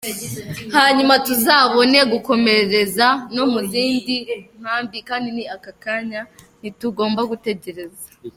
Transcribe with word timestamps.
Hanyuma 0.75 1.13
tuzabone 1.27 1.97
gukomereza 2.11 3.07
no 3.35 3.43
mu 3.51 3.59
zindi 3.71 4.15
nkambi 4.59 4.97
kandi 5.09 5.27
ni 5.35 5.43
aka 5.55 5.71
kanya 5.83 6.21
ntitugomba 6.59 7.21
gutegereza. 7.31 8.03